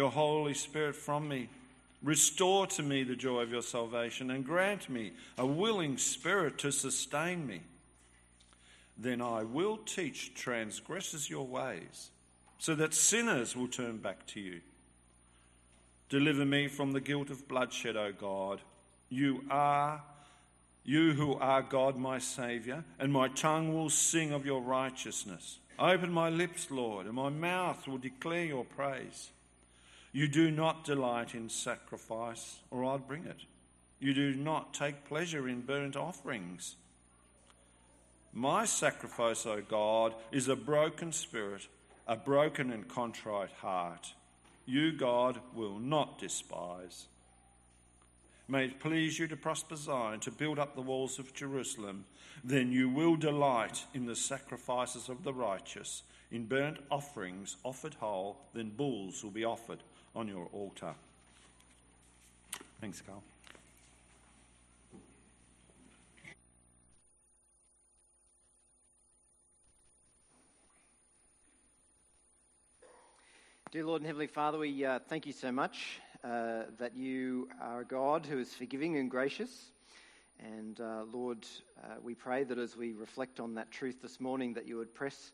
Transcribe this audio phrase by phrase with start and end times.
[0.00, 1.46] your Holy Spirit from me.
[2.02, 6.72] Restore to me the joy of your salvation and grant me a willing spirit to
[6.72, 7.60] sustain me.
[8.96, 12.08] Then I will teach transgressors your ways,
[12.58, 14.62] so that sinners will turn back to you.
[16.08, 18.62] Deliver me from the guilt of bloodshed, O God.
[19.10, 20.00] You are
[20.82, 25.58] you who are God, my Saviour, and my tongue will sing of your righteousness.
[25.78, 29.28] Open my lips, Lord, and my mouth will declare your praise.
[30.12, 33.44] You do not delight in sacrifice, or I'd bring it.
[34.00, 36.74] You do not take pleasure in burnt offerings.
[38.32, 41.68] My sacrifice, O God, is a broken spirit,
[42.08, 44.14] a broken and contrite heart.
[44.66, 47.06] You, God, will not despise.
[48.48, 52.04] May it please you to prosper Zion, to build up the walls of Jerusalem.
[52.42, 58.38] Then you will delight in the sacrifices of the righteous, in burnt offerings offered whole.
[58.54, 59.78] Then bulls will be offered
[60.14, 60.94] on your altar.
[62.80, 63.22] Thanks, Carl.
[73.70, 77.82] Dear Lord and Heavenly Father, we uh, thank you so much uh, that you are
[77.82, 79.70] a God who is forgiving and gracious.
[80.40, 81.46] And uh, Lord,
[81.84, 84.92] uh, we pray that as we reflect on that truth this morning, that you would
[84.92, 85.30] press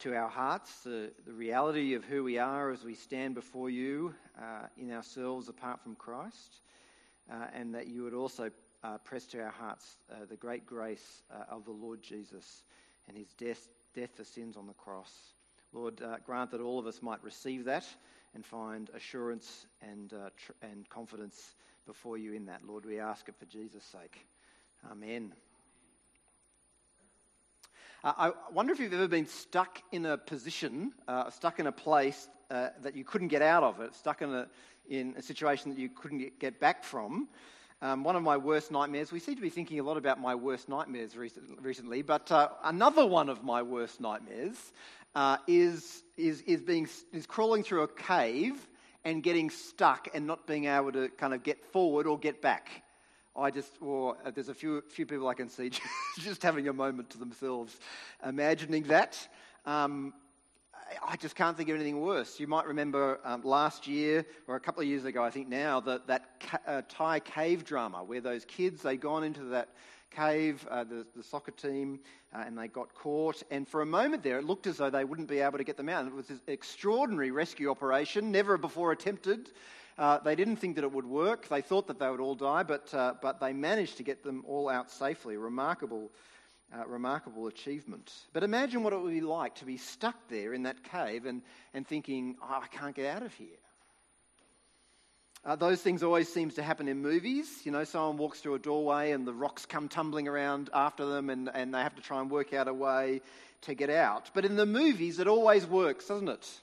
[0.00, 4.14] to our hearts the, the reality of who we are as we stand before you
[4.38, 6.62] uh, in ourselves apart from Christ,
[7.30, 8.50] uh, and that you would also
[8.82, 9.96] uh, press to our hearts
[10.30, 12.64] the great grace of the Lord Jesus
[13.08, 15.12] and his death, death for sins on the cross.
[15.74, 17.84] Lord, grant that all of us might receive that
[18.34, 21.56] and find assurance and, uh, tr- and confidence
[21.86, 22.62] before you in that.
[22.66, 24.26] Lord, we ask it for Jesus' sake.
[24.90, 25.34] Amen.
[28.02, 31.72] Uh, I wonder if you've ever been stuck in a position, uh, stuck in a
[31.72, 34.48] place uh, that you couldn't get out of it, stuck in a,
[34.88, 37.28] in a situation that you couldn't get back from.
[37.82, 40.34] Um, one of my worst nightmares, we seem to be thinking a lot about my
[40.34, 44.72] worst nightmares recently, but uh, another one of my worst nightmares
[45.14, 48.66] uh, is, is, is, being, is crawling through a cave
[49.04, 52.82] and getting stuck and not being able to kind of get forward or get back.
[53.40, 55.70] I just, or uh, there's a few, few people I can see
[56.18, 57.78] just having a moment to themselves
[58.24, 59.28] imagining that.
[59.64, 60.12] Um,
[61.06, 62.38] I just can't think of anything worse.
[62.38, 65.80] You might remember um, last year, or a couple of years ago, I think now,
[65.80, 69.68] that, that ca- uh, Thai cave drama where those kids, they'd gone into that
[70.10, 72.00] cave, uh, the, the, soccer team,
[72.34, 73.42] uh, and they got caught.
[73.50, 75.76] And for a moment there, it looked as though they wouldn't be able to get
[75.76, 76.06] them out.
[76.06, 79.50] It was this extraordinary rescue operation, never before attempted.
[79.98, 81.48] Uh, they didn't think that it would work.
[81.48, 84.44] They thought that they would all die, but, uh, but they managed to get them
[84.46, 85.36] all out safely.
[85.36, 86.10] Remarkable,
[86.74, 88.12] uh, remarkable achievement.
[88.32, 91.42] But imagine what it would be like to be stuck there in that cave and,
[91.74, 93.48] and thinking, oh, I can't get out of here.
[95.42, 97.48] Uh, those things always seems to happen in movies.
[97.64, 101.30] You know, someone walks through a doorway and the rocks come tumbling around after them
[101.30, 103.22] and, and they have to try and work out a way
[103.62, 104.30] to get out.
[104.34, 106.60] But in the movies, it always works, doesn't it?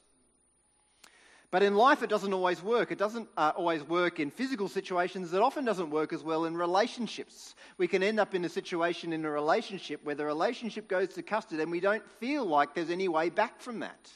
[1.49, 2.91] But in life, it doesn't always work.
[2.91, 5.31] It doesn't uh, always work in physical situations.
[5.31, 7.55] It often doesn't work as well in relationships.
[7.77, 11.23] We can end up in a situation in a relationship where the relationship goes to
[11.23, 14.11] custard and we don't feel like there's any way back from that.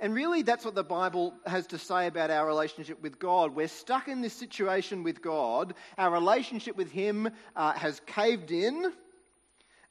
[0.00, 3.54] And really, that's what the Bible has to say about our relationship with God.
[3.54, 5.74] We're stuck in this situation with God.
[5.98, 8.92] Our relationship with Him uh, has caved in,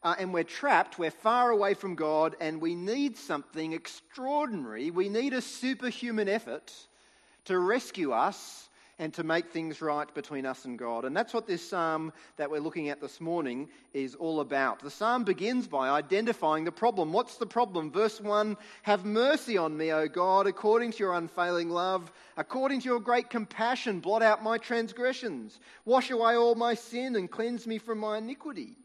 [0.03, 0.99] uh, and we're trapped.
[0.99, 4.91] We're far away from God, and we need something extraordinary.
[4.91, 6.73] We need a superhuman effort
[7.45, 8.67] to rescue us
[8.99, 11.05] and to make things right between us and God.
[11.05, 14.79] And that's what this psalm that we're looking at this morning is all about.
[14.79, 17.13] The psalm begins by identifying the problem.
[17.13, 17.91] What's the problem?
[17.91, 22.85] Verse 1 Have mercy on me, O God, according to your unfailing love, according to
[22.89, 27.77] your great compassion, blot out my transgressions, wash away all my sin, and cleanse me
[27.77, 28.77] from my iniquity.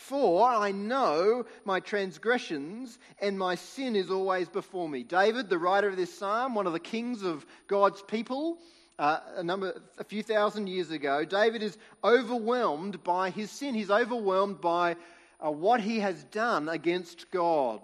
[0.00, 5.02] For I know my transgressions and my sin is always before me.
[5.02, 8.56] David, the writer of this psalm, one of the kings of God's people,
[8.98, 13.74] uh, a number, a few thousand years ago, David is overwhelmed by his sin.
[13.74, 14.96] He's overwhelmed by
[15.38, 17.82] uh, what he has done against God.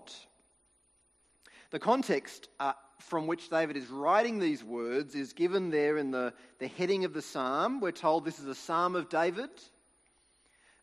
[1.71, 6.33] The context uh, from which David is writing these words is given there in the,
[6.61, 7.79] the heading of the psalm.
[7.79, 9.51] We're told this is a psalm of David.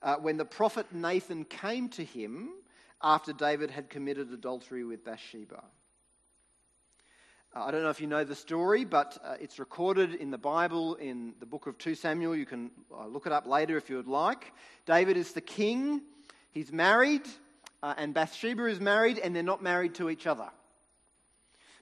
[0.04, 2.50] Uh, when the prophet Nathan came to him
[3.02, 5.64] after David had committed adultery with Bathsheba.
[7.56, 10.38] Uh, I don't know if you know the story, but uh, it's recorded in the
[10.38, 12.36] Bible in the book of 2 Samuel.
[12.36, 14.52] You can uh, look it up later if you would like.
[14.86, 16.02] David is the king,
[16.52, 17.26] he's married,
[17.82, 20.50] uh, and Bathsheba is married, and they're not married to each other.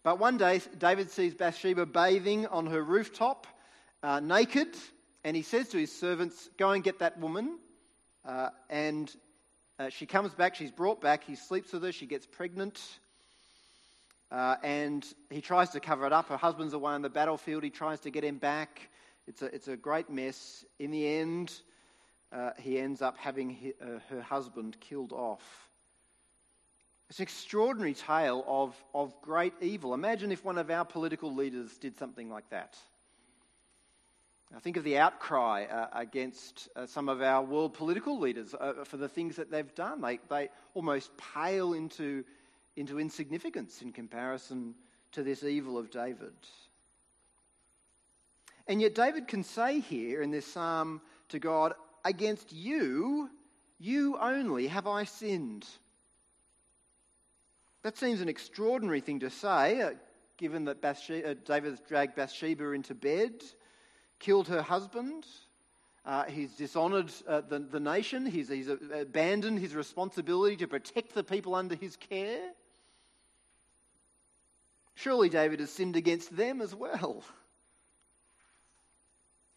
[0.03, 3.47] But one day, David sees Bathsheba bathing on her rooftop,
[4.03, 4.75] uh, naked,
[5.23, 7.57] and he says to his servants, Go and get that woman.
[8.25, 9.13] Uh, and
[9.89, 12.79] she comes back, she's brought back, he sleeps with her, she gets pregnant.
[14.31, 16.29] Uh, and he tries to cover it up.
[16.29, 17.63] Her husband's away on the battlefield.
[17.63, 18.89] He tries to get him back.
[19.27, 20.63] It's a, it's a great mess.
[20.79, 21.51] In the end,
[22.31, 25.41] uh, he ends up having he, uh, her husband killed off.
[27.09, 29.93] It's an extraordinary tale of, of great evil.
[29.93, 32.77] Imagine if one of our political leaders did something like that.
[34.55, 38.83] I think of the outcry uh, against uh, some of our world political leaders uh,
[38.83, 40.01] for the things that they've done.
[40.01, 42.23] They, they almost pale into
[42.75, 44.75] into insignificance in comparison
[45.11, 46.33] to this evil of David.
[48.67, 51.73] And yet, David can say here in this psalm to God,
[52.03, 53.29] Against you,
[53.77, 55.67] you only have I sinned.
[57.83, 59.91] That seems an extraordinary thing to say, uh,
[60.37, 63.33] given that Bathsheba, uh, David dragged Bathsheba into bed,
[64.21, 65.25] killed her husband.
[66.05, 68.25] Uh, he's dishonored uh, the, the nation.
[68.25, 72.49] He's, he's abandoned his responsibility to protect the people under his care.
[74.95, 77.23] Surely David has sinned against them as well.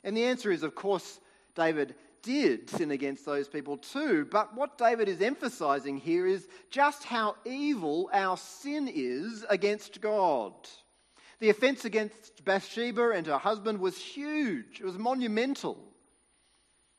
[0.03, 1.21] And the answer is, of course,
[1.55, 4.27] David did sin against those people too.
[4.31, 10.53] But what David is emphasizing here is just how evil our sin is against God.
[11.41, 15.79] The offense against Bathsheba and her husband was huge, it was monumental.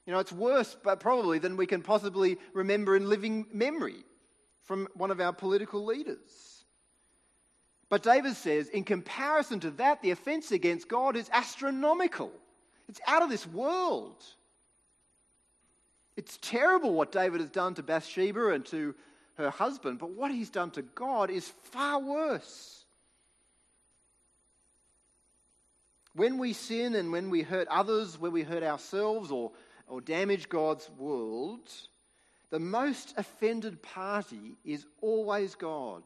[0.05, 4.03] You know, it's worse, but probably, than we can possibly remember in living memory
[4.61, 6.63] from one of our political leaders.
[7.89, 12.31] But David says, in comparison to that, the offense against God is astronomical.
[12.87, 14.23] It's out of this world.
[16.17, 18.95] It's terrible what David has done to Bathsheba and to
[19.37, 22.84] her husband, but what he's done to God is far worse.
[26.15, 29.51] When we sin and when we hurt others, when we hurt ourselves or,
[29.87, 31.69] or damage God's world,
[32.51, 36.03] the most offended party is always God.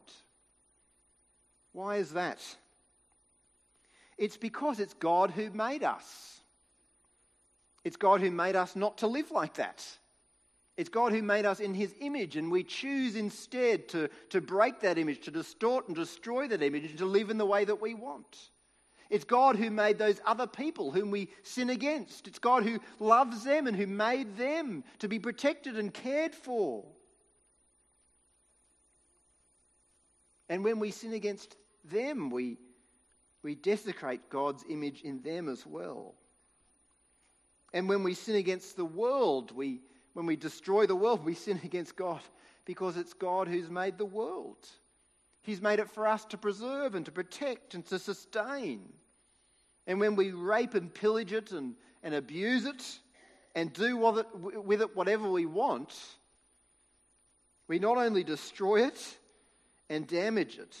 [1.72, 2.40] Why is that?
[4.18, 6.40] It's because it's God who made us.
[7.84, 9.86] It's God who made us not to live like that.
[10.76, 14.80] It's God who made us in his image, and we choose instead to, to break
[14.80, 17.80] that image, to distort and destroy that image, and to live in the way that
[17.80, 18.50] we want.
[19.10, 22.28] It's God who made those other people whom we sin against.
[22.28, 26.84] It's God who loves them and who made them to be protected and cared for.
[30.48, 32.56] And when we sin against them, we,
[33.42, 36.14] we desecrate God's image in them as well.
[37.72, 39.80] And when we sin against the world, we,
[40.12, 42.20] when we destroy the world, we sin against God
[42.64, 44.68] because it's God who's made the world.
[45.42, 48.92] He's made it for us to preserve and to protect and to sustain.
[49.86, 52.98] And when we rape and pillage it and, and abuse it
[53.54, 55.94] and do with it, whatever we want,
[57.68, 59.16] we not only destroy it
[59.88, 60.76] and damage it,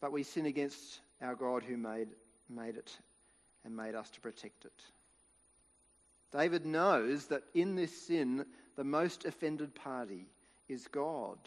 [0.00, 2.08] but we sin against our God who made,
[2.48, 2.96] made it
[3.64, 4.82] and made us to protect it.
[6.32, 8.44] David knows that in this sin,
[8.76, 10.26] the most offended party
[10.68, 11.38] is God,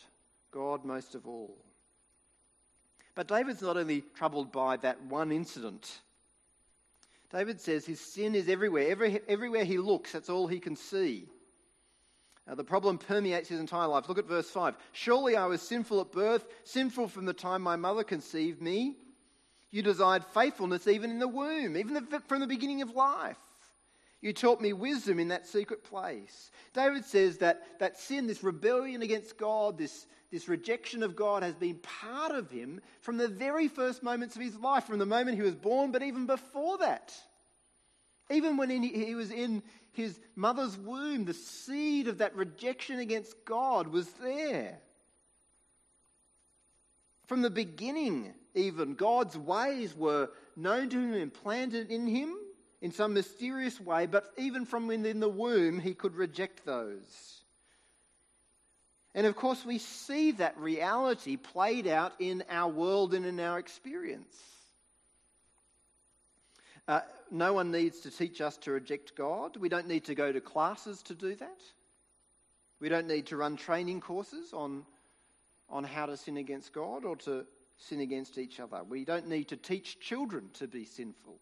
[0.52, 1.58] God most of all.
[3.16, 6.00] But David's not only troubled by that one incident.
[7.32, 8.90] David says his sin is everywhere.
[8.90, 11.28] Every, everywhere he looks, that's all he can see.
[12.48, 14.10] Now, the problem permeates his entire life.
[14.10, 14.76] Look at verse 5.
[14.94, 18.96] Surely I was sinful at birth, sinful from the time my mother conceived me.
[19.70, 23.38] You desired faithfulness even in the womb, even from the beginning of life.
[24.22, 26.52] You taught me wisdom in that secret place.
[26.74, 31.56] David says that, that sin, this rebellion against God, this, this rejection of God, has
[31.56, 35.36] been part of him from the very first moments of his life, from the moment
[35.36, 37.14] he was born, but even before that.
[38.30, 39.62] Even when he was in
[39.92, 44.80] his mother's womb, the seed of that rejection against God was there.
[47.28, 52.36] From the beginning, even, God's ways were known to him and planted in him
[52.82, 57.41] in some mysterious way, but even from within the womb, he could reject those.
[59.14, 63.60] And of course, we see that reality played out in our world and in our
[63.60, 64.36] experience.
[66.88, 69.58] Uh, no one needs to teach us to reject God.
[69.58, 71.62] We don't need to go to classes to do that.
[72.80, 74.86] We don't need to run training courses on,
[75.70, 77.46] on how to sin against God or to
[77.78, 78.82] sin against each other.
[78.88, 81.38] We don't need to teach children to be sinful.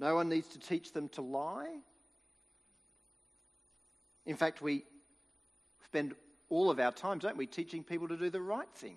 [0.00, 1.76] No one needs to teach them to lie.
[4.26, 4.84] In fact, we
[5.90, 6.14] spend
[6.50, 8.96] all of our time, don't we, teaching people to do the right thing.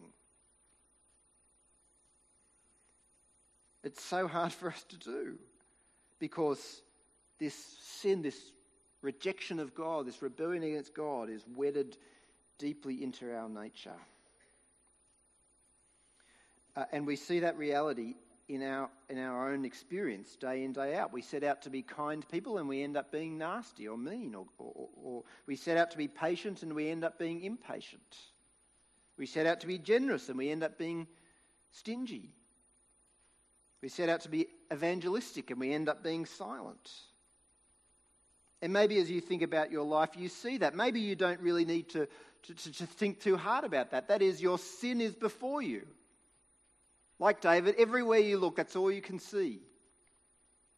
[3.83, 5.38] It's so hard for us to do
[6.19, 6.81] because
[7.39, 8.39] this sin, this
[9.01, 11.98] rejection of God, this rebellion against God is wedded
[12.60, 13.91] deeply into our nature.
[16.75, 18.15] Uh, and we see that reality
[18.51, 21.13] in our, in our own experience day in, day out.
[21.13, 24.36] We set out to be kind people and we end up being nasty or mean,
[24.36, 28.01] or, or, or we set out to be patient and we end up being impatient.
[29.17, 31.08] We set out to be generous and we end up being
[31.72, 32.29] stingy.
[33.81, 36.91] We set out to be evangelistic and we end up being silent.
[38.62, 40.75] And maybe as you think about your life, you see that.
[40.75, 42.05] Maybe you don't really need to,
[42.43, 44.10] to, to, think too hard about that.
[44.10, 45.84] That is, your sin is before you.
[47.21, 49.59] Like David, everywhere you look, that's all you can see.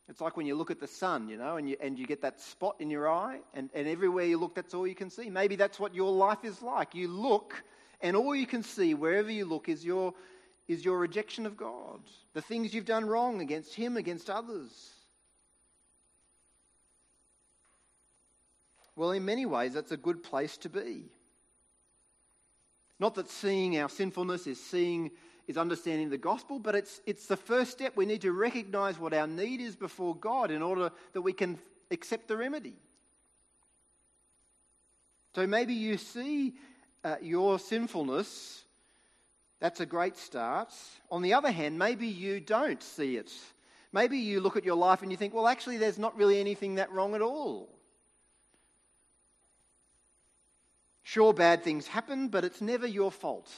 [0.10, 2.22] It's like when you look at the sun, you know, and you, and you get
[2.24, 5.30] that spot in your eye, and, and everywhere you look, that's all you can see.
[5.30, 6.94] Maybe that's what your life is like.
[6.94, 7.64] You look,
[8.02, 10.14] and all you can see, wherever you look, is your,
[10.68, 12.02] is your rejection of God,
[12.34, 14.90] the things you've done wrong against Him, against others.
[18.98, 21.06] Well, in many ways, that's a good place to be.
[23.00, 25.12] Not that seeing our sinfulness is seeing
[25.48, 27.96] is understanding the gospel, but it's, it's the first step.
[27.96, 31.60] We need to recognize what our need is before God in order that we can
[31.92, 32.74] accept the remedy.
[35.36, 36.54] So maybe you see
[37.04, 38.64] uh, your sinfulness,
[39.60, 40.70] that's a great start.
[41.12, 43.32] On the other hand, maybe you don't see it.
[43.92, 46.76] Maybe you look at your life and you think, well, actually, there's not really anything
[46.76, 47.70] that wrong at all.
[51.04, 53.52] Sure, bad things happen, but it's never your fault.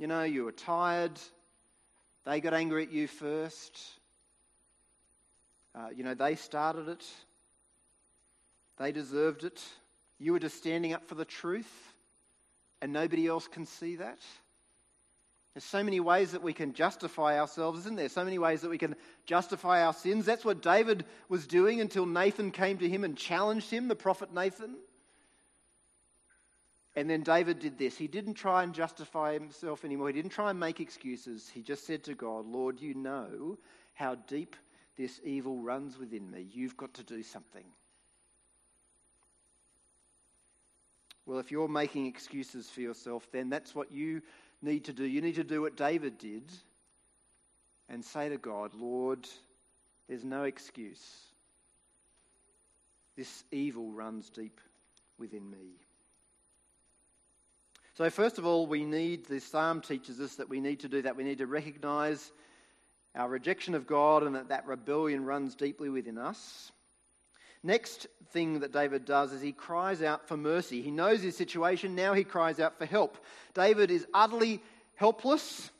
[0.00, 1.12] You know, you were tired.
[2.24, 3.78] They got angry at you first.
[5.74, 7.06] Uh, you know, they started it.
[8.78, 9.62] They deserved it.
[10.18, 11.70] You were just standing up for the truth,
[12.80, 14.18] and nobody else can see that.
[15.52, 18.08] There's so many ways that we can justify ourselves, isn't there?
[18.08, 20.24] So many ways that we can justify our sins.
[20.24, 24.32] That's what David was doing until Nathan came to him and challenged him, the prophet
[24.32, 24.76] Nathan.
[26.96, 27.96] And then David did this.
[27.96, 30.08] He didn't try and justify himself anymore.
[30.08, 31.48] He didn't try and make excuses.
[31.48, 33.58] He just said to God, Lord, you know
[33.94, 34.56] how deep
[34.96, 36.48] this evil runs within me.
[36.52, 37.64] You've got to do something.
[41.26, 44.22] Well, if you're making excuses for yourself, then that's what you
[44.62, 45.04] need to do.
[45.04, 46.42] You need to do what David did
[47.88, 49.28] and say to God, Lord,
[50.08, 51.04] there's no excuse.
[53.16, 54.60] This evil runs deep
[55.18, 55.76] within me.
[57.94, 61.02] So, first of all, we need, the psalm teaches us that we need to do
[61.02, 61.16] that.
[61.16, 62.32] We need to recognize
[63.14, 66.70] our rejection of God and that that rebellion runs deeply within us.
[67.62, 70.80] Next thing that David does is he cries out for mercy.
[70.80, 73.18] He knows his situation, now he cries out for help.
[73.54, 74.62] David is utterly
[74.94, 75.70] helpless.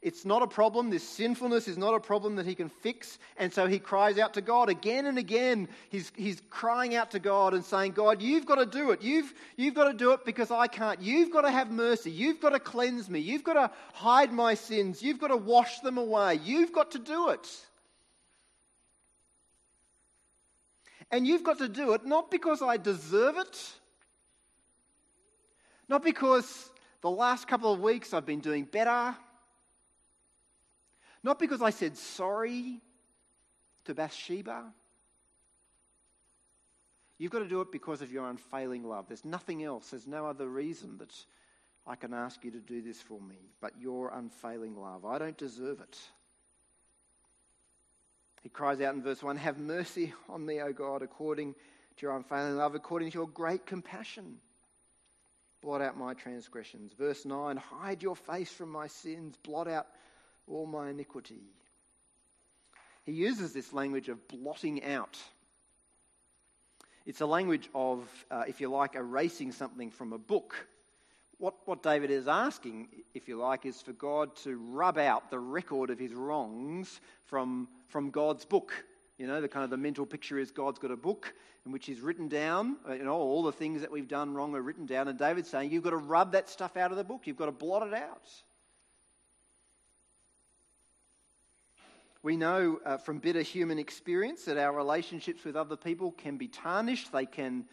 [0.00, 0.90] It's not a problem.
[0.90, 3.18] This sinfulness is not a problem that he can fix.
[3.36, 5.68] And so he cries out to God again and again.
[5.90, 9.02] He's, he's crying out to God and saying, God, you've got to do it.
[9.02, 11.02] You've, you've got to do it because I can't.
[11.02, 12.10] You've got to have mercy.
[12.10, 13.18] You've got to cleanse me.
[13.18, 15.02] You've got to hide my sins.
[15.02, 16.38] You've got to wash them away.
[16.44, 17.48] You've got to do it.
[21.10, 23.72] And you've got to do it not because I deserve it,
[25.88, 29.16] not because the last couple of weeks I've been doing better
[31.22, 32.80] not because I said sorry
[33.84, 34.64] to Bathsheba.
[37.18, 39.06] You've got to do it because of your unfailing love.
[39.08, 39.90] There's nothing else.
[39.90, 41.12] There's no other reason that
[41.86, 45.36] I can ask you to do this for me, but your unfailing love, I don't
[45.36, 45.98] deserve it.
[48.42, 52.16] He cries out in verse 1 Have mercy on me, O God, according to your
[52.16, 54.36] unfailing love, according to your great compassion.
[55.60, 56.92] Blot out my transgressions.
[56.92, 59.86] Verse 9 Hide your face from my sins, blot out
[60.50, 61.42] all my iniquity.
[63.04, 65.16] He uses this language of blotting out.
[67.06, 70.54] It's a language of, uh, if you like, erasing something from a book.
[71.38, 75.38] What, what David is asking, if you like, is for God to rub out the
[75.38, 78.72] record of his wrongs from, from God's book.
[79.16, 81.32] You know, the kind of the mental picture is God's got a book
[81.64, 84.54] in which He's written down, uh, you know, all the things that we've done wrong
[84.54, 85.08] are written down.
[85.08, 87.22] And David's saying, you've got to rub that stuff out of the book.
[87.24, 88.30] You've got to blot it out.
[92.22, 96.48] We know uh, from bitter human experience that our relationships with other people can be
[96.48, 97.64] tarnished, they can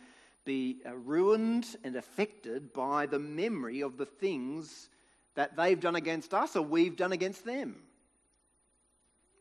[0.45, 4.89] be uh, ruined and affected by the memory of the things
[5.33, 7.75] that they've done against us or we've done against them.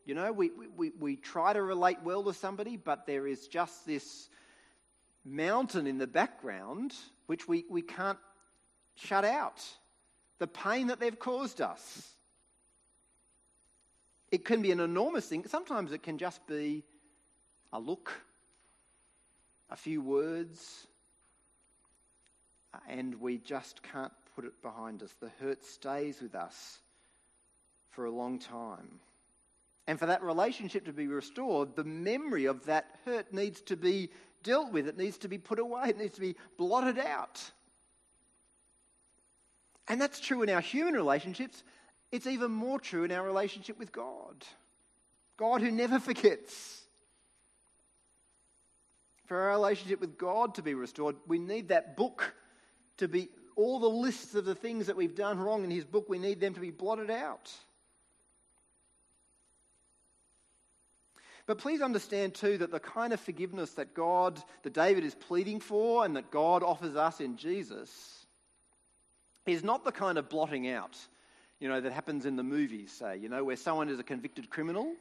[0.05, 3.85] You know, we, we, we try to relate well to somebody, but there is just
[3.85, 4.29] this
[5.23, 6.93] mountain in the background
[7.27, 8.19] which we, we can't
[8.95, 9.63] shut out.
[10.39, 12.14] The pain that they've caused us.
[14.31, 15.45] It can be an enormous thing.
[15.47, 16.83] Sometimes it can just be
[17.71, 18.11] a look,
[19.69, 20.87] a few words,
[22.89, 25.13] and we just can't put it behind us.
[25.19, 26.79] The hurt stays with us
[27.91, 28.99] for a long time.
[29.87, 34.09] And for that relationship to be restored, the memory of that hurt needs to be
[34.43, 34.87] dealt with.
[34.87, 35.89] It needs to be put away.
[35.89, 37.43] It needs to be blotted out.
[39.87, 41.63] And that's true in our human relationships.
[42.15, 44.45] It's even more true in our relationship with God.
[45.35, 46.81] God who never forgets.
[49.25, 52.33] For our relationship with God to be restored, we need that book
[52.97, 56.07] to be all the lists of the things that we've done wrong in His book,
[56.07, 57.51] we need them to be blotted out.
[61.47, 65.59] But please understand too that the kind of forgiveness that God, that David is pleading
[65.59, 68.25] for and that God offers us in Jesus
[69.45, 70.97] is not the kind of blotting out,
[71.59, 74.49] you know, that happens in the movies, say, you know, where someone is a convicted
[74.49, 74.93] criminal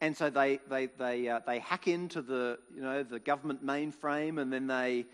[0.00, 4.40] and so they, they, they, uh, they hack into the, you know, the government mainframe
[4.40, 5.06] and then they,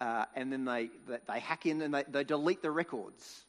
[0.00, 0.90] uh, and then they,
[1.28, 3.44] they hack in and they, they delete the records,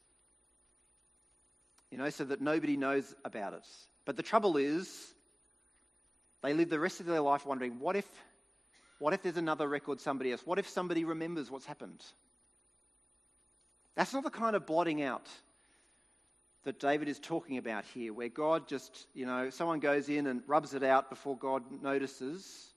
[1.92, 3.68] you know, so that nobody knows about it.
[4.06, 5.14] But the trouble is,
[6.44, 8.06] they live the rest of their life wondering, what if,
[9.00, 10.42] what if there's another record somebody else?
[10.46, 12.04] What if somebody remembers what's happened?
[13.96, 15.28] That's not the kind of blotting out
[16.66, 20.42] that David is talking about here, where God just, you know, someone goes in and
[20.48, 22.74] rubs it out before God notices,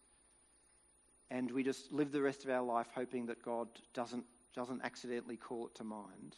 [1.31, 4.25] and we just live the rest of our life hoping that God doesn't,
[4.55, 6.37] doesn't accidentally call it to mind.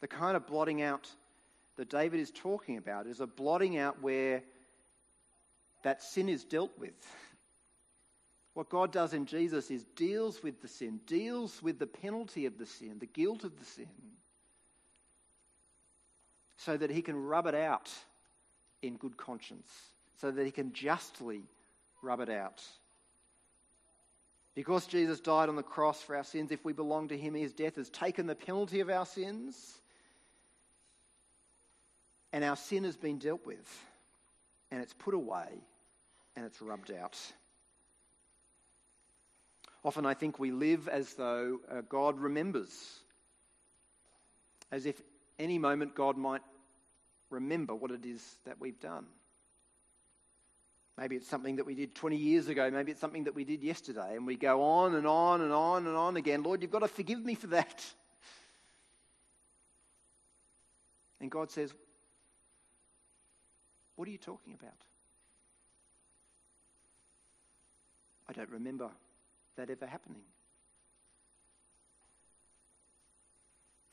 [0.00, 1.08] The kind of blotting out
[1.76, 4.42] that David is talking about is a blotting out where
[5.82, 6.94] that sin is dealt with.
[8.54, 12.58] What God does in Jesus is deals with the sin, deals with the penalty of
[12.58, 13.88] the sin, the guilt of the sin,
[16.64, 17.90] so that he can rub it out
[18.82, 19.68] in good conscience,
[20.20, 21.42] so that he can justly
[22.02, 22.62] rub it out.
[24.54, 27.52] Because Jesus died on the cross for our sins, if we belong to him, his
[27.52, 29.78] death has taken the penalty of our sins,
[32.32, 33.84] and our sin has been dealt with,
[34.70, 35.48] and it's put away
[36.36, 37.18] and it's rubbed out.
[39.84, 42.70] Often I think we live as though uh, God remembers,
[44.70, 45.00] as if
[45.38, 46.40] any moment God might
[47.32, 49.06] remember what it is that we've done.
[50.98, 52.70] Maybe it's something that we did 20 years ago.
[52.70, 54.14] Maybe it's something that we did yesterday.
[54.14, 56.42] And we go on and on and on and on again.
[56.42, 57.84] Lord, you've got to forgive me for that.
[61.20, 61.72] And God says,
[63.94, 64.74] What are you talking about?
[68.28, 68.88] I don't remember
[69.54, 70.22] that ever happening.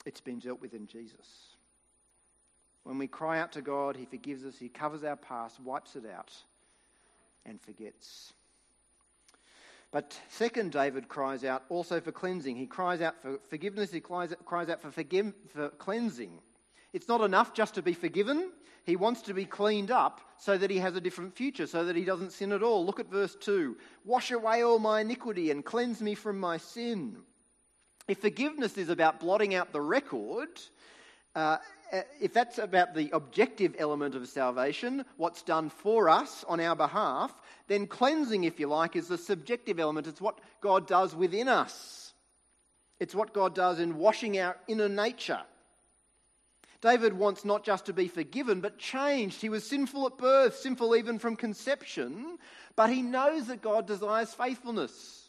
[0.04, 1.54] It's been dealt with in Jesus.
[2.90, 6.02] When we cry out to God, He forgives us, He covers our past, wipes it
[6.12, 6.32] out,
[7.46, 8.32] and forgets.
[9.92, 12.56] But second, David cries out also for cleansing.
[12.56, 16.32] He cries out for forgiveness, he cries, out for, forgive, for cleansing.
[16.92, 18.50] It's not enough just to be forgiven.
[18.84, 21.94] He wants to be cleaned up so that he has a different future, so that
[21.94, 22.84] he doesn't sin at all.
[22.84, 27.18] Look at verse 2 Wash away all my iniquity and cleanse me from my sin.
[28.08, 30.60] If forgiveness is about blotting out the record,
[31.34, 31.58] uh,
[32.20, 37.32] if that's about the objective element of salvation, what's done for us on our behalf,
[37.66, 40.06] then cleansing, if you like, is the subjective element.
[40.06, 42.12] It's what God does within us,
[42.98, 45.40] it's what God does in washing our inner nature
[46.80, 49.40] David wants not just to be forgiven, but changed.
[49.40, 52.38] He was sinful at birth, sinful even from conception,
[52.74, 55.19] but he knows that God desires faithfulness.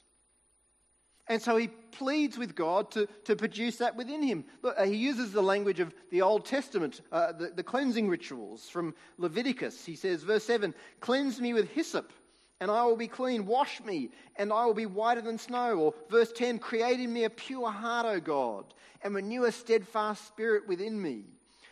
[1.28, 4.44] And so he pleads with God to, to produce that within him.
[4.64, 8.68] Look, uh, he uses the language of the Old Testament, uh, the, the cleansing rituals
[8.70, 9.86] from Leviticus.
[9.86, 12.12] He says, verse 7 Cleanse me with hyssop,
[12.60, 13.46] and I will be clean.
[13.46, 15.78] Wash me, and I will be whiter than snow.
[15.78, 20.28] Or verse 10 Create in me a pure heart, O God, and renew a steadfast
[20.28, 21.26] spirit within me.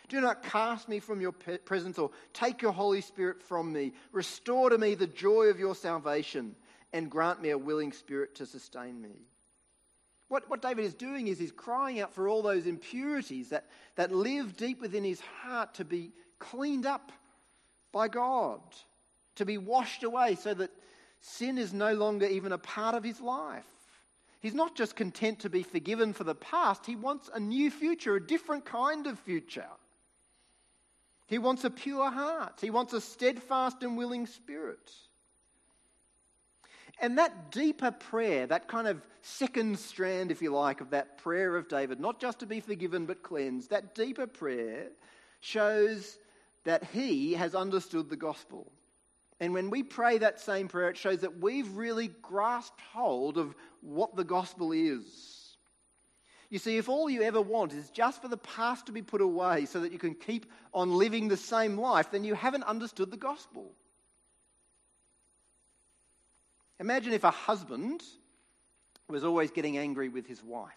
[0.09, 3.93] Do not cast me from your presence or take your Holy Spirit from me.
[4.11, 6.55] Restore to me the joy of your salvation
[6.93, 9.11] and grant me a willing spirit to sustain me.
[10.29, 13.65] What, what David is doing is he's crying out for all those impurities that,
[13.95, 17.11] that live deep within his heart to be cleaned up
[17.91, 18.61] by God,
[19.35, 20.69] to be washed away so that
[21.19, 23.65] sin is no longer even a part of his life.
[24.39, 28.15] He's not just content to be forgiven for the past, he wants a new future,
[28.15, 29.65] a different kind of future.
[31.29, 32.59] He wants a pure heart.
[32.59, 34.91] He wants a steadfast and willing spirit.
[37.01, 41.55] And that deeper prayer, that kind of second strand, if you like, of that prayer
[41.55, 44.87] of David, not just to be forgiven but cleansed, that deeper prayer
[45.39, 46.17] shows
[46.65, 48.71] that he has understood the gospel.
[49.39, 53.55] And when we pray that same prayer, it shows that we've really grasped hold of
[53.81, 55.55] what the gospel is.
[56.49, 59.21] You see, if all you ever want is just for the past to be put
[59.21, 63.11] away so that you can keep on living the same life, then you haven't understood
[63.11, 63.71] the gospel.
[66.79, 68.01] Imagine if a husband
[69.09, 70.73] was always getting angry with his wife.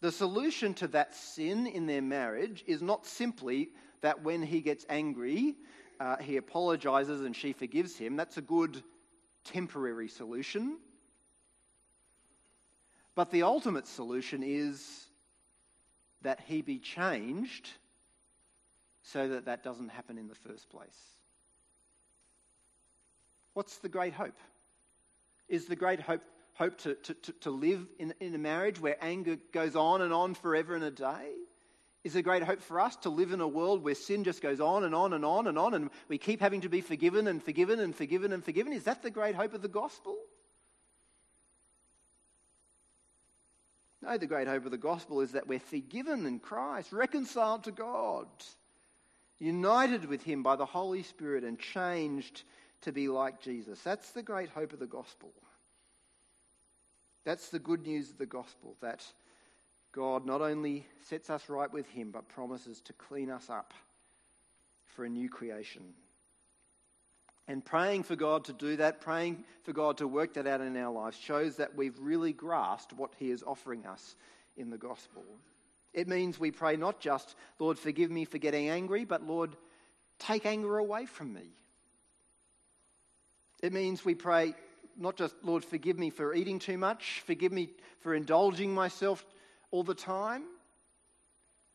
[0.00, 3.70] The solution to that sin in their marriage is not simply
[4.02, 5.54] that when he gets angry,
[5.98, 8.16] uh, he apologizes and she forgives him.
[8.16, 8.82] That's a good
[9.44, 10.78] temporary solution.
[13.14, 15.06] But the ultimate solution is
[16.22, 17.70] that he be changed
[19.02, 20.98] so that that doesn't happen in the first place.
[23.54, 24.36] What's the great hope?
[25.48, 26.22] Is the great hope,
[26.54, 30.34] hope to, to, to live in, in a marriage where anger goes on and on
[30.34, 31.32] forever and a day?
[32.02, 34.60] Is a great hope for us to live in a world where sin just goes
[34.60, 37.42] on and on and on and on and we keep having to be forgiven and
[37.42, 38.74] forgiven and forgiven and forgiven?
[38.74, 40.18] Is that the great hope of the gospel?
[44.02, 47.72] No, the great hope of the gospel is that we're forgiven in Christ, reconciled to
[47.72, 48.26] God,
[49.38, 52.42] united with Him by the Holy Spirit, and changed
[52.84, 53.80] to be like Jesus.
[53.82, 55.32] That's the great hope of the gospel.
[57.24, 59.04] That's the good news of the gospel that
[59.92, 63.72] God not only sets us right with Him, but promises to clean us up
[64.86, 65.82] for a new creation.
[67.46, 70.76] And praying for God to do that, praying for God to work that out in
[70.76, 74.16] our lives, shows that we've really grasped what He is offering us
[74.56, 75.24] in the gospel.
[75.92, 79.56] It means we pray not just, Lord, forgive me for getting angry, but Lord,
[80.18, 81.52] take anger away from me.
[83.64, 84.54] It means we pray
[84.94, 89.24] not just, Lord, forgive me for eating too much, forgive me for indulging myself
[89.70, 90.42] all the time,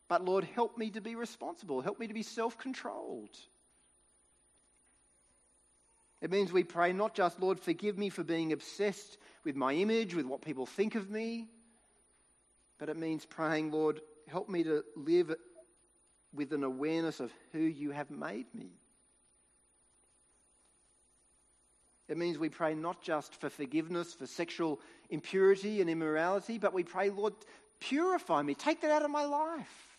[0.06, 3.36] but Lord, help me to be responsible, help me to be self controlled.
[6.20, 10.14] It means we pray not just, Lord, forgive me for being obsessed with my image,
[10.14, 11.48] with what people think of me,
[12.78, 15.34] but it means praying, Lord, help me to live
[16.32, 18.79] with an awareness of who you have made me.
[22.10, 26.82] It means we pray not just for forgiveness for sexual impurity and immorality, but we
[26.82, 27.34] pray, Lord,
[27.78, 29.98] purify me, take that out of my life.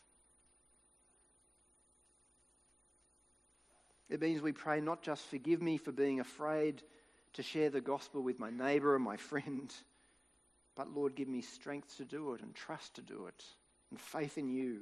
[4.09, 6.83] It means we pray not just forgive me for being afraid
[7.35, 9.73] to share the gospel with my neighbor and my friend,
[10.75, 13.43] but Lord, give me strength to do it and trust to do it
[13.89, 14.81] and faith in you.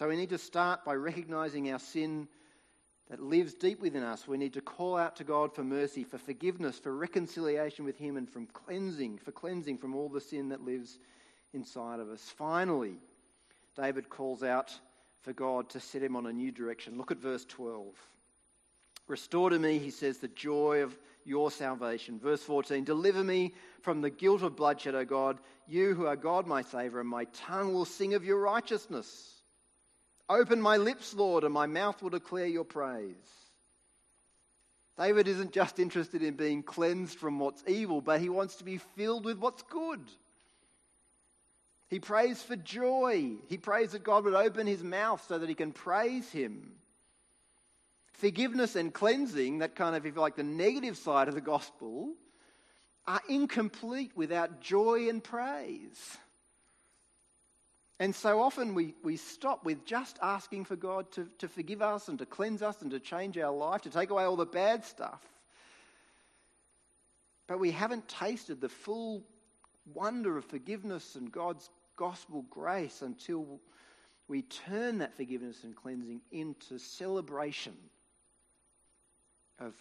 [0.00, 2.26] So we need to start by recognizing our sin
[3.10, 4.26] that lives deep within us.
[4.26, 8.16] We need to call out to God for mercy, for forgiveness, for reconciliation with Him,
[8.16, 10.98] and from cleansing, for cleansing from all the sin that lives
[11.52, 12.22] inside of us.
[12.36, 12.96] Finally,
[13.76, 14.72] David calls out
[15.22, 16.98] for God to set him on a new direction.
[16.98, 17.94] Look at verse 12.
[19.06, 22.18] Restore to me, he says, the joy of your salvation.
[22.18, 25.38] Verse 14 Deliver me from the guilt of bloodshed, O God.
[25.66, 29.42] You who are God, my Saviour, and my tongue will sing of your righteousness.
[30.28, 33.14] Open my lips, Lord, and my mouth will declare your praise.
[34.96, 38.78] David isn't just interested in being cleansed from what's evil, but he wants to be
[38.78, 40.00] filled with what's good.
[41.88, 43.32] He prays for joy.
[43.48, 46.72] He prays that God would open his mouth so that he can praise him.
[48.14, 52.14] Forgiveness and cleansing, that kind of, if you like, the negative side of the gospel,
[53.06, 56.16] are incomplete without joy and praise.
[58.00, 62.08] And so often we, we stop with just asking for God to, to forgive us
[62.08, 64.84] and to cleanse us and to change our life, to take away all the bad
[64.84, 65.22] stuff.
[67.46, 69.22] But we haven't tasted the full
[69.92, 73.60] wonder of forgiveness and God's gospel grace until
[74.26, 77.74] we turn that forgiveness and cleansing into celebration
[79.60, 79.74] of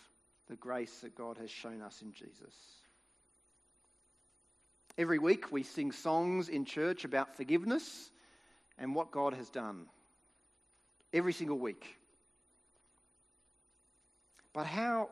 [0.49, 2.82] the grace that God has shown us in Jesus.
[4.97, 8.11] Every week we sing songs in church about forgiveness
[8.77, 9.87] and what God has done.
[11.11, 11.97] Every single week.
[14.53, 15.09] But how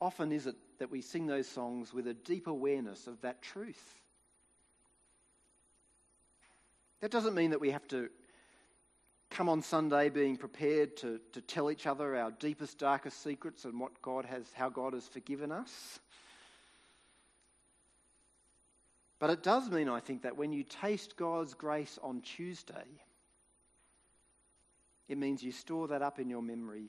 [0.00, 3.82] often is it that we sing those songs with a deep awareness of that truth?
[7.00, 8.08] That doesn't mean that we have to
[9.30, 13.80] come on Sunday being prepared to, to tell each other our deepest, darkest secrets and
[13.80, 15.98] what God has, how God has forgiven us.
[19.18, 22.84] But it does mean, I think, that when you taste God's grace on Tuesday,
[25.08, 26.88] it means you store that up in your memory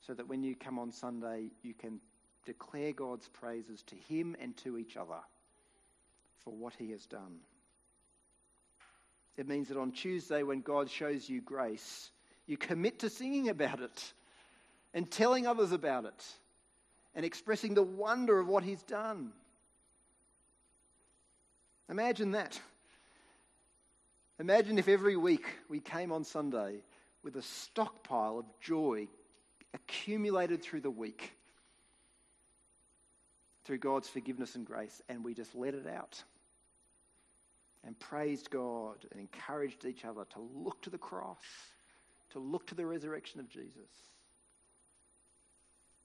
[0.00, 2.00] so that when you come on Sunday, you can
[2.44, 5.20] declare God's praises to Him and to each other
[6.44, 7.38] for what He has done.
[9.36, 12.10] It means that on Tuesday, when God shows you grace,
[12.46, 14.12] you commit to singing about it
[14.92, 16.24] and telling others about it
[17.14, 19.32] and expressing the wonder of what He's done.
[21.90, 22.60] Imagine that.
[24.40, 26.82] Imagine if every week we came on Sunday
[27.22, 29.08] with a stockpile of joy
[29.72, 31.32] accumulated through the week
[33.64, 36.22] through God's forgiveness and grace, and we just let it out
[37.86, 41.38] and praised God and encouraged each other to look to the cross,
[42.30, 43.90] to look to the resurrection of Jesus.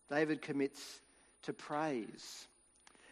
[0.09, 1.01] David commits
[1.43, 2.47] to praise,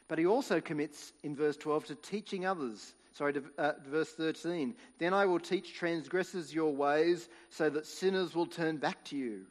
[0.08, 2.94] but he also commits in verse 12 to teaching others.
[3.14, 4.76] Sorry, to, uh, verse 13.
[5.00, 9.46] Then I will teach transgressors your ways so that sinners will turn back to you.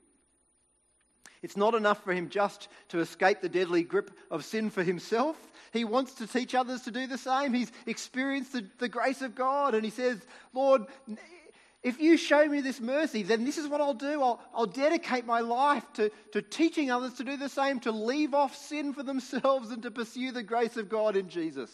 [1.43, 5.37] It's not enough for him just to escape the deadly grip of sin for himself.
[5.73, 7.53] He wants to teach others to do the same.
[7.53, 10.19] He's experienced the, the grace of God and he says,
[10.55, 10.83] Lord,
[11.87, 14.21] if you show me this mercy, then this is what I'll do.
[14.21, 18.35] I'll, I'll dedicate my life to, to teaching others to do the same, to leave
[18.35, 21.71] off sin for themselves and to pursue the grace of God in Jesus.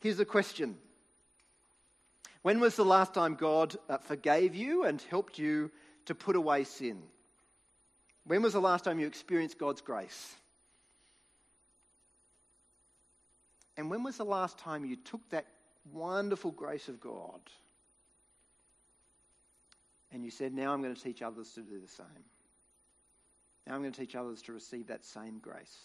[0.00, 0.76] Here's a question
[2.42, 5.70] When was the last time God uh, forgave you and helped you
[6.06, 7.00] to put away sin?
[8.26, 10.34] When was the last time you experienced God's grace?
[13.76, 15.46] And when was the last time you took that
[15.92, 17.40] wonderful grace of God
[20.12, 22.06] and you said, Now I'm going to teach others to do the same?
[23.66, 25.76] Now I'm going to teach others to receive that same grace.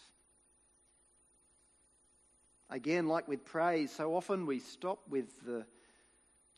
[2.69, 5.65] Again, like with praise, so often we stop with the,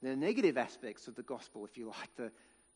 [0.02, 2.32] the negative aspects of the gospel, if you like, the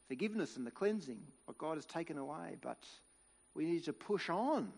[0.08, 2.58] forgiveness and the cleansing, what God has taken away.
[2.62, 2.86] But
[3.56, 4.72] we need to push on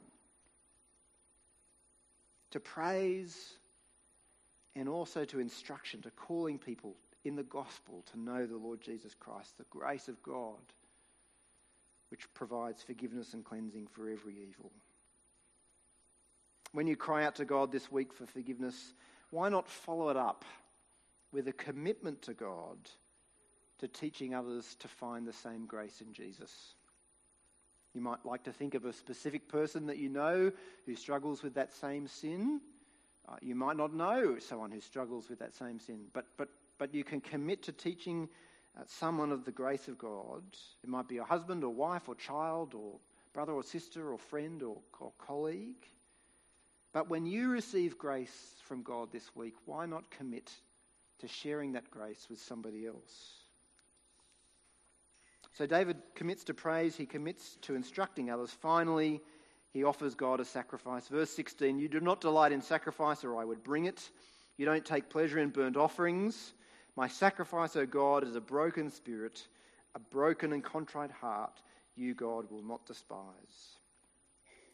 [2.51, 3.35] to praise
[4.75, 9.15] and also to instruction, to calling people in the gospel to know the Lord Jesus
[9.19, 10.59] Christ, the grace of God,
[12.09, 14.71] which provides forgiveness and cleansing for every evil.
[16.71, 18.93] When you cry out to God this week for forgiveness,
[19.31, 20.45] why not follow it up
[21.31, 22.77] with a commitment to God
[23.79, 26.75] to teaching others to find the same grace in Jesus?
[27.93, 30.51] You might like to think of a specific person that you know
[30.85, 32.59] who struggles with that same sin.
[33.27, 36.93] Uh, you might not know someone who struggles with that same sin, but, but, but
[36.93, 38.29] you can commit to teaching
[38.77, 40.43] uh, someone of the grace of God.
[40.83, 42.99] It might be a husband or wife or child or
[43.33, 45.87] brother or sister or friend or, or colleague.
[46.93, 50.51] But when you receive grace from God this week, why not commit
[51.19, 53.45] to sharing that grace with somebody else?
[55.57, 58.51] So David commits to praise, he commits to instructing others.
[58.51, 59.21] Finally,
[59.75, 61.09] he offers God a sacrifice.
[61.09, 64.09] Verse 16 You do not delight in sacrifice, or I would bring it.
[64.55, 66.53] You don't take pleasure in burnt offerings.
[66.95, 69.45] My sacrifice, O God, is a broken spirit,
[69.93, 71.61] a broken and contrite heart.
[71.97, 73.75] You, God, will not despise.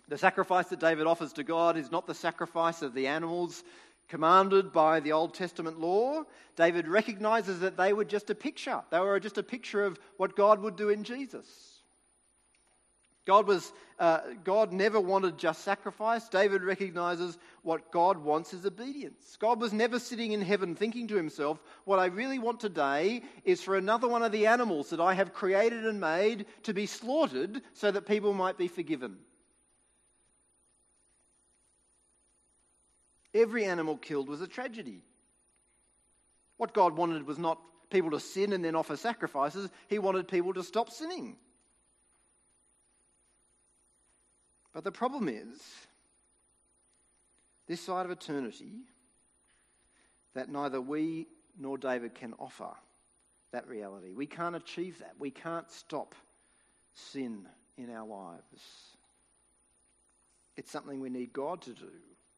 [0.07, 3.63] The sacrifice that David offers to God is not the sacrifice of the animals
[4.07, 6.21] commanded by the Old Testament law,
[6.57, 8.81] David recognizes that they were just a picture.
[8.91, 11.70] They were just a picture of what God would do in Jesus.
[13.25, 16.27] God, was, uh, God never wanted just sacrifice.
[16.27, 19.37] David recognizes what God wants is obedience.
[19.39, 23.61] God was never sitting in heaven thinking to himself, What I really want today is
[23.61, 27.61] for another one of the animals that I have created and made to be slaughtered
[27.73, 29.17] so that people might be forgiven.
[33.35, 35.03] Every animal killed was a tragedy.
[36.57, 37.59] What God wanted was not
[37.91, 41.35] people to sin and then offer sacrifices, He wanted people to stop sinning.
[44.73, 45.59] But the problem is,
[47.67, 48.71] this side of eternity,
[50.33, 51.27] that neither we
[51.59, 52.69] nor David can offer
[53.51, 54.13] that reality.
[54.13, 55.13] We can't achieve that.
[55.19, 56.15] We can't stop
[56.93, 57.45] sin
[57.77, 58.63] in our lives.
[60.55, 61.91] It's something we need God to do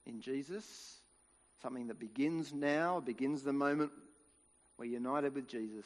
[0.06, 0.98] in Jesus,
[1.62, 3.92] something that begins now, begins the moment
[4.78, 5.86] we're united with Jesus,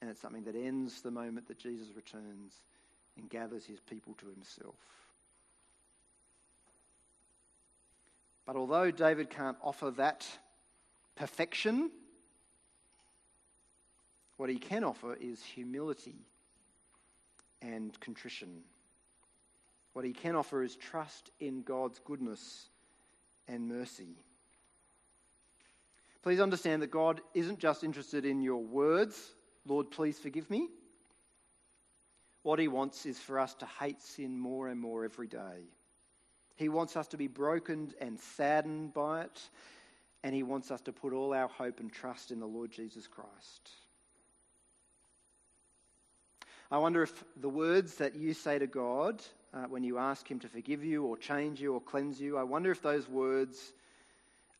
[0.00, 2.52] and it's something that ends the moment that Jesus returns
[3.16, 4.74] and gathers his people to himself.
[8.46, 10.26] But although David can't offer that
[11.16, 11.90] perfection,
[14.36, 16.26] what he can offer is humility
[17.62, 18.62] and contrition.
[19.92, 22.68] What he can offer is trust in God's goodness
[23.48, 24.16] and mercy.
[26.22, 29.32] Please understand that God isn't just interested in your words,
[29.66, 30.68] Lord, please forgive me.
[32.42, 35.68] What he wants is for us to hate sin more and more every day.
[36.60, 39.40] He wants us to be broken and saddened by it,
[40.22, 43.06] and he wants us to put all our hope and trust in the Lord Jesus
[43.06, 43.70] Christ.
[46.70, 49.22] I wonder if the words that you say to God
[49.54, 52.42] uh, when you ask Him to forgive you or change you or cleanse you, I
[52.42, 53.72] wonder if those words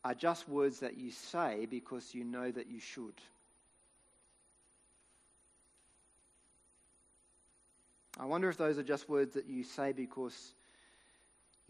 [0.03, 3.13] are just words that you say because you know that you should.
[8.19, 10.53] I wonder if those are just words that you say because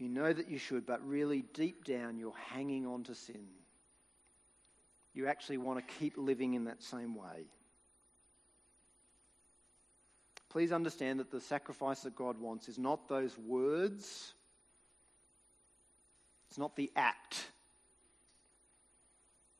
[0.02, 3.46] you know that you should, but really deep down you're hanging on to sin.
[5.14, 7.46] You actually want to keep living in that same way.
[10.50, 14.34] Please understand that the sacrifice that God wants is not those words,
[16.48, 17.46] it's not the act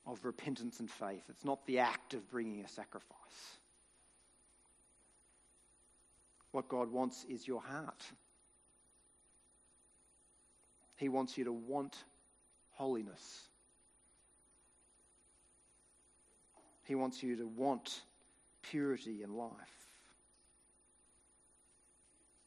[0.06, 1.22] of repentance and faith.
[1.28, 3.06] It's not the act of bringing a sacrifice.
[6.50, 8.02] What God wants is your heart.
[11.02, 11.96] He wants you to want
[12.70, 13.48] holiness.
[16.84, 18.02] He wants you to want
[18.62, 19.50] purity and life.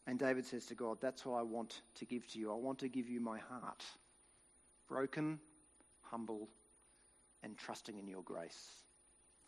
[0.07, 2.49] And David says to God, That's what I want to give to you.
[2.49, 3.83] I want to give you my heart,
[4.87, 5.37] broken,
[6.03, 6.47] humble,
[7.43, 8.69] and trusting in your grace.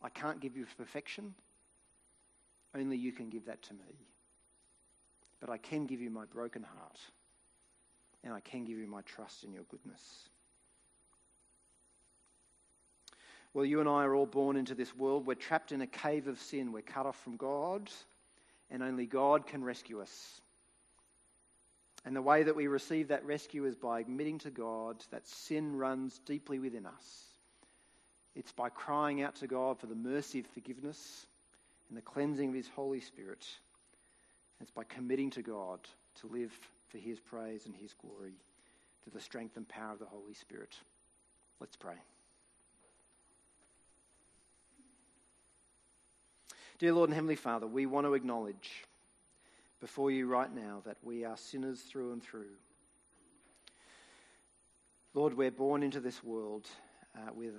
[0.04, 1.34] I can't give you perfection.
[2.76, 4.06] Only you can give that to me.
[5.40, 7.00] But I can give you my broken heart,
[8.28, 10.02] and I can give you my trust in your goodness.
[13.54, 15.26] Well, you and I are all born into this world.
[15.26, 16.72] We're trapped in a cave of sin.
[16.72, 17.90] We're cut off from God,
[18.70, 20.42] and only God can rescue us.
[22.06, 25.76] And the way that we receive that rescue is by admitting to God that sin
[25.76, 27.28] runs deeply within us
[28.38, 31.26] it's by crying out to God for the mercy of forgiveness
[31.90, 33.44] and the cleansing of His Holy Spirit.
[34.62, 35.80] It's by committing to God
[36.22, 36.52] to live
[36.88, 38.34] for His praise and His glory
[39.04, 40.76] to the strength and power of the Holy Spirit.
[41.60, 41.96] Let's pray.
[46.80, 48.86] Dear Lord and Heavenly Father, we want to acknowledge
[49.80, 52.56] before you right now that we are sinners through and through.
[55.14, 56.68] Lord, we're born into this world
[57.16, 57.54] uh, with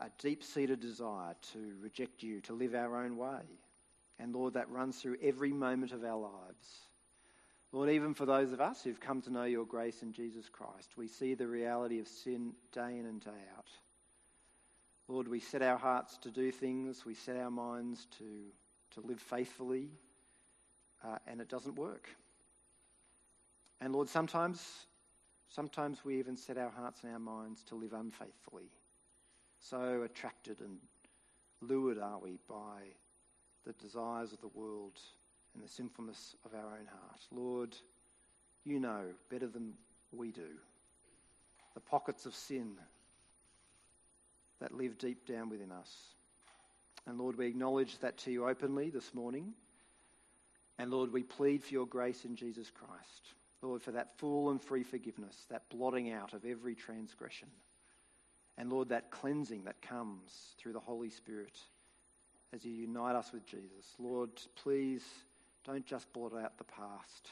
[0.00, 3.40] a deep seated desire to reject you, to live our own way.
[4.20, 6.87] And Lord, that runs through every moment of our lives.
[7.72, 10.96] Lord, even for those of us who've come to know your grace in Jesus Christ,
[10.96, 13.66] we see the reality of sin day in and day out.
[15.06, 18.24] Lord, we set our hearts to do things, we set our minds to,
[18.94, 19.88] to live faithfully,
[21.04, 22.08] uh, and it doesn't work.
[23.80, 24.62] And Lord, sometimes,
[25.48, 28.70] sometimes we even set our hearts and our minds to live unfaithfully.
[29.60, 30.78] So attracted and
[31.60, 32.94] lured are we by
[33.66, 34.98] the desires of the world
[35.54, 37.20] and the sinfulness of our own heart.
[37.32, 37.74] Lord,
[38.64, 39.74] you know better than
[40.12, 40.48] we do
[41.74, 42.72] the pockets of sin
[44.60, 45.90] that live deep down within us.
[47.06, 49.52] And Lord, we acknowledge that to you openly this morning.
[50.78, 53.34] And Lord, we plead for your grace in Jesus Christ.
[53.62, 57.48] Lord, for that full and free forgiveness, that blotting out of every transgression.
[58.56, 61.56] And Lord, that cleansing that comes through the Holy Spirit
[62.52, 63.94] as you unite us with Jesus.
[63.98, 64.30] Lord,
[64.62, 65.04] please
[65.68, 67.28] don't just blot out the past.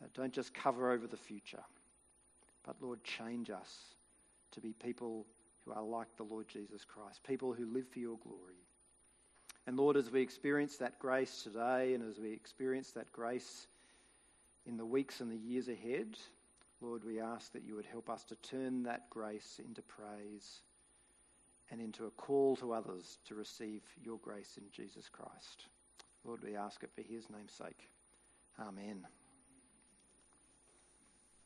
[0.00, 1.62] Uh, don't just cover over the future.
[2.64, 3.68] But Lord, change us
[4.52, 5.26] to be people
[5.64, 8.62] who are like the Lord Jesus Christ, people who live for your glory.
[9.66, 13.66] And Lord, as we experience that grace today and as we experience that grace
[14.64, 16.16] in the weeks and the years ahead,
[16.80, 20.60] Lord, we ask that you would help us to turn that grace into praise
[21.72, 25.66] and into a call to others to receive your grace in Jesus Christ.
[26.28, 27.88] Lord, we ask it for his name's sake.
[28.60, 29.06] Amen.